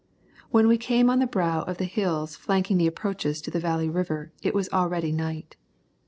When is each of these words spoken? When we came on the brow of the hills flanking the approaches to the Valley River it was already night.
When 0.49 0.67
we 0.67 0.79
came 0.79 1.11
on 1.11 1.19
the 1.19 1.27
brow 1.27 1.61
of 1.61 1.77
the 1.77 1.83
hills 1.85 2.35
flanking 2.35 2.79
the 2.79 2.87
approaches 2.87 3.39
to 3.43 3.51
the 3.51 3.59
Valley 3.59 3.87
River 3.87 4.31
it 4.41 4.55
was 4.55 4.67
already 4.69 5.11
night. 5.11 5.57